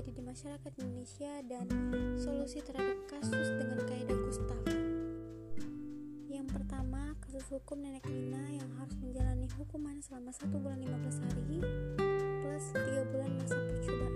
[0.00, 1.66] terjadi di masyarakat Indonesia dan
[2.16, 4.64] solusi terhadap kasus dengan kaidah Gustav.
[6.24, 11.60] Yang pertama, kasus hukum nenek Mina yang harus menjalani hukuman selama 1 bulan 15 hari
[12.40, 14.14] plus 3 bulan masa percobaan.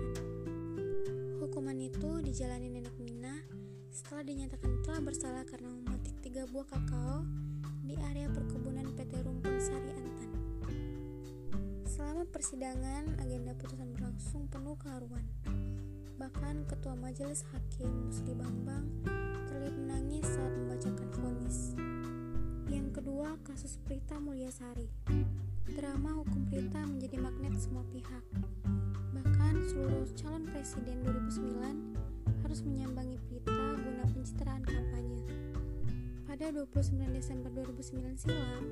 [1.45, 3.45] Hukuman itu dijalani nenek Mina
[3.93, 7.29] setelah dinyatakan telah bersalah karena memetik tiga buah kakao
[7.85, 10.31] di area perkebunan PT Rumpun Sari Antan.
[11.85, 15.44] Selama persidangan, agenda putusan berlangsung penuh keharuan.
[16.15, 18.87] Bahkan Ketua Majelis Hakim Musli Bambang
[19.51, 21.75] terlihat menangis saat membacakan vonis.
[22.71, 24.87] Yang kedua, kasus Prita Mulyasari.
[25.75, 28.23] Drama hukum Prita menjadi magnet semua pihak.
[29.11, 35.19] Bahkan seluruh calon presiden 2009 harus menyambangi Prita guna pencitraan kampanye.
[36.23, 38.63] Pada 29 Desember 2009 silam,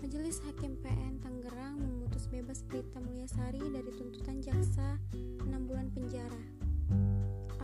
[0.00, 5.00] Majelis Hakim PN Tangerang memutus bebas Prita Mulyasari dari tuntutan jaksa
[5.40, 6.42] 6 bulan penjara.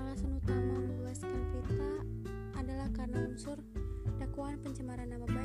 [0.00, 1.92] Alasan utama membebaskan Prita
[2.56, 3.60] adalah karena unsur
[4.16, 5.35] dakwaan pencemaran nama baik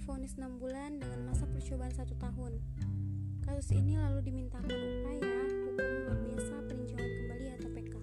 [0.00, 2.56] difonis 6 bulan dengan masa percobaan satu tahun.
[3.44, 7.94] Kasus ini lalu dimintakan upaya hukum luar biasa peninjauan kembali atau PK.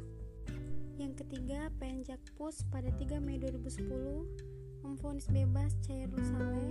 [1.01, 3.89] Yang ketiga, PN Jakpus pada 3 Mei 2010
[4.85, 6.69] memvonis bebas Cairul Saleh,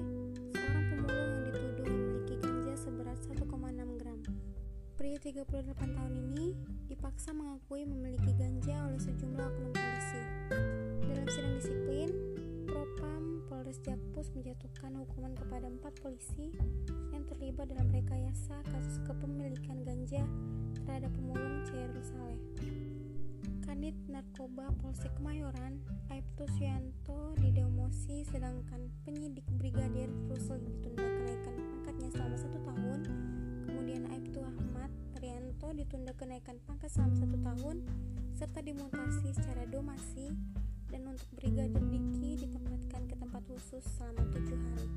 [0.55, 4.21] seorang pemulung yang dituduh memiliki ganja seberat 1,6 gram.
[4.95, 6.55] Pria 38 tahun ini
[6.87, 9.26] dipaksa mengakui memiliki ganja oleh sejumlah
[15.07, 16.51] hukuman kepada empat polisi
[17.15, 20.27] yang terlibat dalam rekayasa kasus kepemilikan ganja
[20.83, 22.41] terhadap pemulung Cairul Saleh.
[23.63, 25.79] Kanit Narkoba Polsek Kemayoran,
[26.11, 33.01] Aibtu Suyanto didemosi sedangkan penyidik Brigadir Rusel ditunda kenaikan pangkatnya selama satu tahun,
[33.67, 37.77] kemudian Aibtu Ahmad Rianto ditunda kenaikan pangkat selama satu tahun,
[38.37, 40.31] serta dimutasi secara domasi.
[40.87, 42.36] Dan untuk Brigadir Diki
[43.57, 44.89] khusus selama tujuh hari.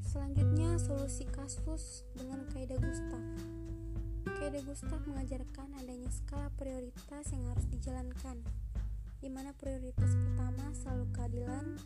[0.00, 3.20] Selanjutnya, solusi kasus dengan kaidah Gustav.
[4.40, 8.40] Kaidah Gustav mengajarkan adanya skala prioritas yang harus dijalankan,
[9.20, 11.76] di mana prioritas pertama selalu keadilan,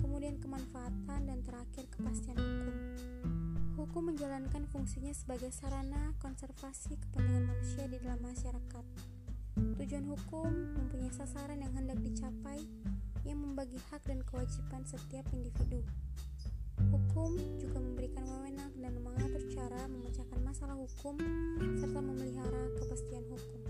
[0.00, 2.76] kemudian kemanfaatan, dan terakhir kepastian hukum.
[3.76, 8.84] Hukum menjalankan fungsinya sebagai sarana konservasi kepentingan manusia di dalam masyarakat.
[9.76, 12.64] Tujuan hukum mempunyai sasaran yang hendak dicapai
[13.26, 15.82] yang membagi hak dan kewajiban setiap individu.
[16.86, 21.18] Hukum juga memberikan wewenang dan mengatur cara memecahkan masalah hukum
[21.82, 23.62] serta memelihara kepastian hukum.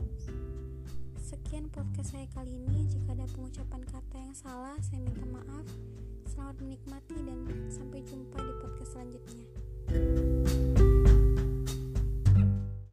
[1.17, 2.87] Sekian podcast saya kali ini.
[2.87, 5.67] Jika ada pengucapan kata yang salah, saya minta maaf.
[6.29, 7.39] Selamat menikmati dan
[7.73, 10.26] sampai jumpa di podcast selanjutnya.